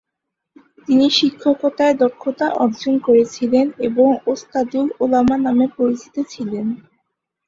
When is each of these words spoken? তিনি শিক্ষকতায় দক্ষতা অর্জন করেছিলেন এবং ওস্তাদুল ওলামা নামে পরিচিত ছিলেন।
তিনি 0.87 1.05
শিক্ষকতায় 1.17 1.95
দক্ষতা 2.03 2.47
অর্জন 2.59 2.93
করেছিলেন 2.99 3.65
এবং 3.87 4.07
ওস্তাদুল 4.25 4.87
ওলামা 4.99 5.35
নামে 5.37 5.67
পরিচিত 5.77 6.15
ছিলেন। 6.29 6.65